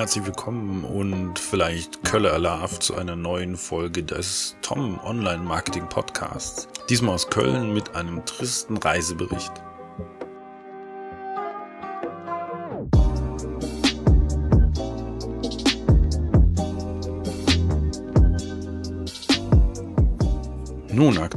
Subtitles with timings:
[0.00, 6.68] Herzlich willkommen und vielleicht Kölle Alarv zu einer neuen Folge des Tom Online Marketing Podcasts.
[6.88, 9.52] Diesmal aus Köln mit einem tristen Reisebericht.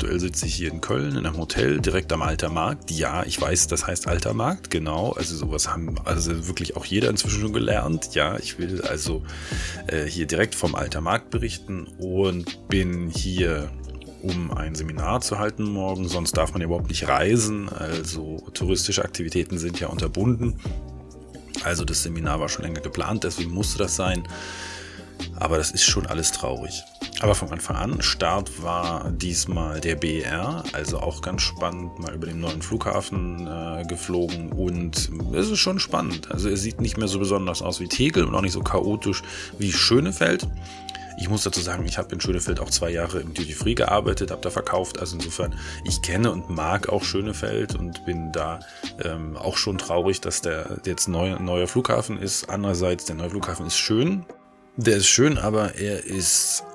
[0.04, 2.91] Aktuell sitze ich hier in Köln in einem Hotel direkt am Alter Markt.
[2.91, 5.13] Ja, ich weiß, das heißt Alter Markt, genau.
[5.13, 8.13] Also sowas haben also wirklich auch jeder inzwischen schon gelernt.
[8.13, 9.23] Ja, ich will also
[9.88, 13.71] äh, hier direkt vom Alter Markt berichten und bin hier
[14.21, 16.09] um ein Seminar zu halten morgen.
[16.09, 17.70] Sonst darf man ja überhaupt nicht reisen.
[17.70, 20.59] Also touristische Aktivitäten sind ja unterbunden.
[21.63, 24.23] Also das Seminar war schon länger geplant, deswegen musste das sein.
[25.39, 26.83] Aber das ist schon alles traurig.
[27.23, 32.27] Aber von Anfang an, Start war diesmal der BR, also auch ganz spannend, mal über
[32.27, 36.30] den neuen Flughafen äh, geflogen und es ist schon spannend.
[36.31, 39.23] Also er sieht nicht mehr so besonders aus wie Tegel und auch nicht so chaotisch
[39.58, 40.50] wie Schönefeld.
[41.17, 44.30] Ich muss dazu sagen, ich habe in Schönefeld auch zwei Jahre im Duty Free gearbeitet,
[44.30, 45.00] habe da verkauft.
[45.00, 48.59] Also insofern, ich kenne und mag auch Schönefeld und bin da
[49.02, 52.50] ähm, auch schon traurig, dass der jetzt neu, neuer Flughafen ist.
[52.50, 54.25] Andererseits, der neue Flughafen ist schön.
[54.75, 56.66] Der ist schön, aber er ist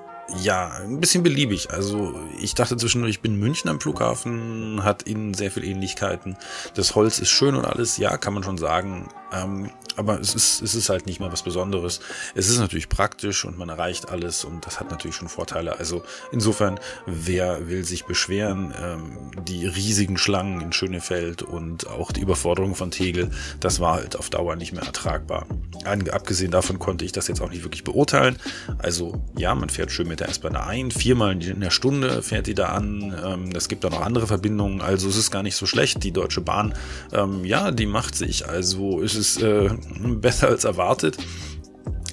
[0.41, 1.71] ja, ein bisschen beliebig.
[1.71, 6.37] Also ich dachte zwischendurch, ich bin in München am Flughafen, hat ihnen sehr viel Ähnlichkeiten.
[6.75, 9.09] Das Holz ist schön und alles, ja, kann man schon sagen.
[9.31, 11.99] Ähm, aber es ist, es ist halt nicht mal was Besonderes.
[12.33, 15.77] Es ist natürlich praktisch und man erreicht alles und das hat natürlich schon Vorteile.
[15.77, 18.73] Also insofern, wer will sich beschweren?
[18.81, 24.15] Ähm, die riesigen Schlangen in Schönefeld und auch die Überforderung von Tegel, das war halt
[24.15, 25.45] auf Dauer nicht mehr ertragbar.
[25.83, 28.37] Abgesehen davon konnte ich das jetzt auch nicht wirklich beurteilen.
[28.77, 32.53] Also ja, man fährt schön mit der S-Bahn ein, viermal in der Stunde fährt die
[32.53, 33.15] da an.
[33.25, 36.03] Ähm, es gibt da noch andere Verbindungen, also es ist gar nicht so schlecht.
[36.03, 36.73] Die Deutsche Bahn,
[37.13, 38.47] ähm, ja, die macht sich.
[38.47, 41.17] Also es ist äh, besser als erwartet.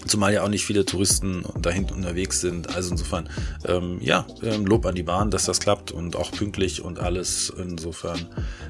[0.07, 2.75] Zumal ja auch nicht viele Touristen da hinten unterwegs sind.
[2.75, 3.29] Also insofern,
[3.67, 7.53] ähm, ja, ähm, Lob an die Bahn, dass das klappt und auch pünktlich und alles.
[7.57, 8.27] Insofern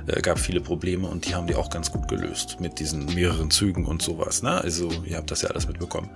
[0.07, 3.51] äh, gab viele Probleme und die haben die auch ganz gut gelöst mit diesen mehreren
[3.51, 4.43] Zügen und sowas.
[4.43, 4.61] Ne?
[4.61, 6.11] Also ihr habt das ja alles mitbekommen.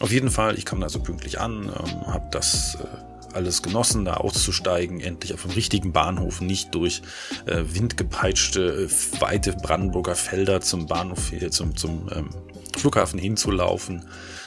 [0.00, 4.04] Auf jeden Fall, ich kam da so pünktlich an, ähm, habe das äh, alles genossen,
[4.04, 7.02] da auszusteigen, endlich auf dem richtigen Bahnhof, nicht durch
[7.46, 12.30] äh, windgepeitschte, äh, weite Brandenburger Felder zum Bahnhof, äh, zum, zum ähm,
[12.78, 14.04] Flughafen hinzulaufen.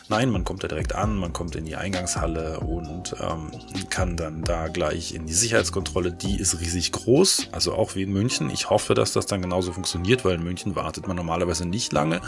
[0.09, 3.51] Nein, man kommt da direkt an, man kommt in die Eingangshalle und ähm,
[3.89, 6.11] kann dann da gleich in die Sicherheitskontrolle.
[6.11, 8.49] Die ist riesig groß, also auch wie in München.
[8.49, 12.21] Ich hoffe, dass das dann genauso funktioniert, weil in München wartet man normalerweise nicht lange.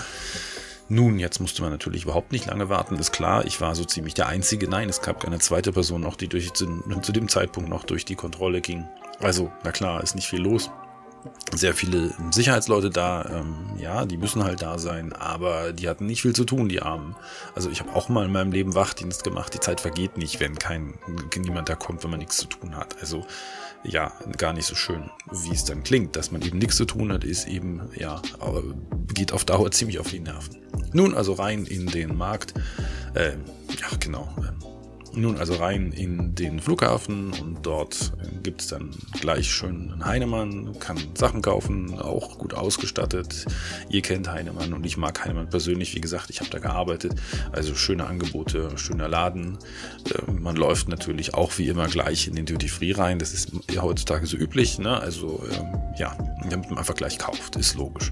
[0.90, 3.46] Nun, jetzt musste man natürlich überhaupt nicht lange warten, ist klar.
[3.46, 4.70] Ich war so ziemlich der Einzige.
[4.70, 6.68] Nein, es gab keine zweite Person noch, die durch, zu,
[7.02, 8.88] zu dem Zeitpunkt noch durch die Kontrolle ging.
[9.20, 10.70] Also, na klar, ist nicht viel los
[11.54, 16.22] sehr viele Sicherheitsleute da, ähm, ja, die müssen halt da sein, aber die hatten nicht
[16.22, 17.16] viel zu tun, die Armen.
[17.56, 20.58] Also ich habe auch mal in meinem Leben Wachdienst gemacht, die Zeit vergeht nicht, wenn
[20.58, 20.96] kein
[21.38, 22.96] niemand da kommt, wenn man nichts zu tun hat.
[23.00, 23.26] Also
[23.84, 27.12] ja, gar nicht so schön, wie es dann klingt, dass man eben nichts zu tun
[27.12, 28.22] hat, ist eben, ja,
[29.14, 30.58] geht auf Dauer ziemlich auf die Nerven.
[30.94, 32.54] Nun also rein in den Markt,
[33.14, 34.73] äh, ja genau, äh,
[35.16, 40.80] nun also rein in den Flughafen und dort gibt es dann gleich schön einen Heinemann,
[40.80, 43.46] kann Sachen kaufen, auch gut ausgestattet.
[43.90, 47.14] Ihr kennt Heinemann und ich mag Heinemann persönlich, wie gesagt, ich habe da gearbeitet.
[47.52, 49.58] Also schöne Angebote, schöner Laden.
[50.10, 53.20] Äh, man läuft natürlich auch wie immer gleich in den Duty Free rein.
[53.20, 54.80] Das ist heutzutage so üblich.
[54.80, 55.00] Ne?
[55.00, 56.18] Also ähm, ja,
[56.50, 58.12] damit man einfach gleich kauft, ist logisch.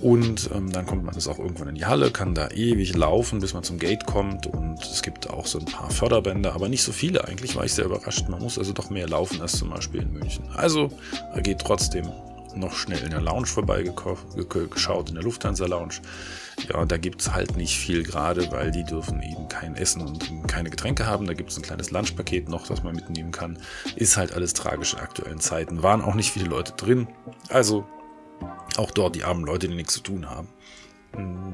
[0.00, 3.40] Und ähm, dann kommt man das auch irgendwann in die Halle, kann da ewig laufen,
[3.40, 4.46] bis man zum Gate kommt.
[4.46, 7.26] Und es gibt auch so ein paar Förderbänder, aber nicht so viele.
[7.26, 8.28] Eigentlich war ich sehr überrascht.
[8.28, 10.44] Man muss also doch mehr laufen als zum Beispiel in München.
[10.54, 10.90] Also
[11.34, 12.10] er geht trotzdem
[12.56, 15.94] noch schnell in der Lounge vorbeigeschaut, in der Lufthansa Lounge.
[16.68, 20.70] Ja, da gibt's halt nicht viel gerade, weil die dürfen eben kein Essen und keine
[20.70, 21.26] Getränke haben.
[21.26, 23.58] Da gibt's ein kleines Lunchpaket noch, das man mitnehmen kann.
[23.96, 25.82] Ist halt alles tragisch in aktuellen Zeiten.
[25.82, 27.06] Waren auch nicht viele Leute drin.
[27.48, 27.86] Also
[28.76, 30.48] auch dort die armen Leute, die nichts zu tun haben.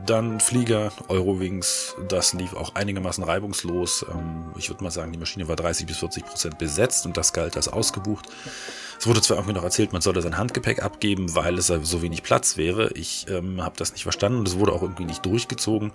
[0.06, 4.06] Dann Flieger, Eurowings, das lief auch einigermaßen reibungslos.
[4.12, 7.32] Ähm, ich würde mal sagen, die Maschine war 30 bis 40 Prozent besetzt und das
[7.32, 8.28] galt als ausgebucht.
[8.98, 12.22] Es wurde zwar irgendwie noch erzählt, man solle sein Handgepäck abgeben, weil es so wenig
[12.22, 12.90] Platz wäre.
[12.94, 15.92] Ich ähm, habe das nicht verstanden und es wurde auch irgendwie nicht durchgezogen.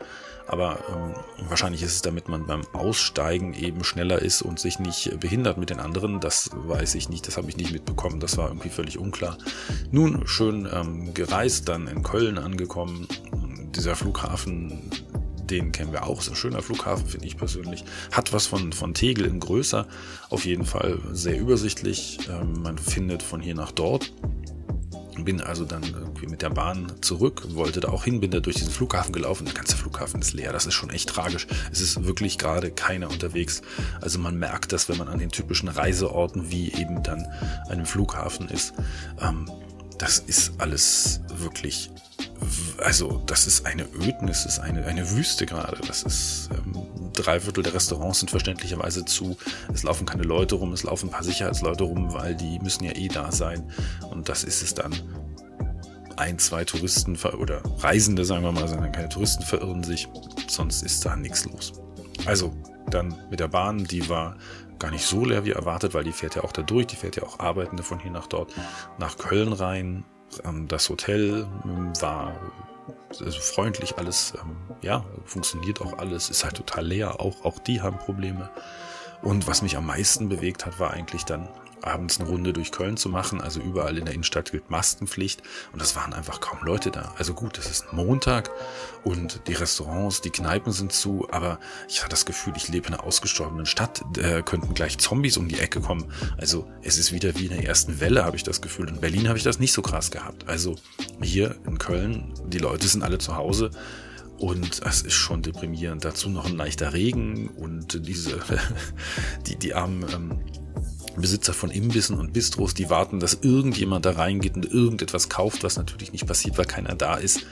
[0.47, 1.15] Aber ähm,
[1.49, 5.69] wahrscheinlich ist es, damit man beim Aussteigen eben schneller ist und sich nicht behindert mit
[5.69, 6.19] den anderen.
[6.19, 8.19] Das weiß ich nicht, das habe ich nicht mitbekommen.
[8.19, 9.37] Das war irgendwie völlig unklar.
[9.91, 13.07] Nun schön ähm, gereist, dann in Köln angekommen
[13.75, 14.89] dieser Flughafen,
[15.49, 17.83] den kennen wir auch, ist ein schöner Flughafen, finde ich persönlich.
[18.11, 19.87] Hat was von, von Tegel in größer,
[20.29, 22.19] auf jeden Fall sehr übersichtlich.
[22.29, 24.13] Ähm, man findet von hier nach dort
[25.17, 28.55] Bin also dann irgendwie mit der Bahn zurück, wollte da auch hin, bin da durch
[28.55, 29.45] diesen Flughafen gelaufen.
[29.45, 30.53] Der ganze Flughafen ist leer.
[30.53, 31.47] Das ist schon echt tragisch.
[31.71, 33.61] Es ist wirklich gerade keiner unterwegs.
[33.99, 37.27] Also man merkt das, wenn man an den typischen Reiseorten wie eben dann
[37.69, 38.73] einem Flughafen ist.
[39.21, 39.51] Ähm,
[39.97, 41.91] das ist alles wirklich,
[42.79, 45.79] also das ist eine Ödnis, das ist eine, eine Wüste gerade.
[45.87, 46.75] Das ist, ähm,
[47.13, 49.37] drei Viertel der Restaurants sind verständlicherweise zu.
[49.73, 52.91] Es laufen keine Leute rum, es laufen ein paar Sicherheitsleute rum, weil die müssen ja
[52.93, 53.71] eh da sein.
[54.09, 54.93] Und das ist es dann.
[56.17, 60.07] Ein, zwei Touristen oder Reisende, sagen wir mal, sondern keine Touristen verirren sich,
[60.47, 61.73] sonst ist da nichts los.
[62.25, 62.53] Also
[62.91, 64.35] dann mit der Bahn, die war
[64.77, 67.15] gar nicht so leer wie erwartet, weil die fährt ja auch da durch, die fährt
[67.15, 68.53] ja auch Arbeitende von hier nach dort,
[68.97, 70.03] nach Köln rein.
[70.45, 72.35] Ähm, das Hotel ähm, war
[73.09, 77.81] also freundlich, alles, ähm, ja, funktioniert auch alles, ist halt total leer, auch, auch die
[77.81, 78.49] haben Probleme.
[79.21, 81.47] Und was mich am meisten bewegt hat, war eigentlich dann
[81.83, 83.41] abends eine Runde durch Köln zu machen.
[83.41, 85.41] Also überall in der Innenstadt gilt Maskenpflicht
[85.73, 87.13] und es waren einfach kaum Leute da.
[87.17, 88.51] Also gut, es ist Montag
[89.03, 92.93] und die Restaurants, die Kneipen sind zu, aber ich hatte das Gefühl, ich lebe in
[92.93, 94.03] einer ausgestorbenen Stadt.
[94.13, 96.11] Da könnten gleich Zombies um die Ecke kommen.
[96.37, 98.89] Also es ist wieder wie in der ersten Welle, habe ich das Gefühl.
[98.89, 100.47] In Berlin habe ich das nicht so krass gehabt.
[100.47, 100.75] Also
[101.21, 103.71] hier in Köln, die Leute sind alle zu Hause.
[104.41, 106.03] Und es ist schon deprimierend.
[106.03, 108.39] Dazu noch ein leichter Regen und diese,
[109.45, 110.39] die, die armen ähm,
[111.15, 115.77] Besitzer von Imbissen und Bistros, die warten, dass irgendjemand da reingeht und irgendetwas kauft, was
[115.77, 117.45] natürlich nicht passiert, weil keiner da ist.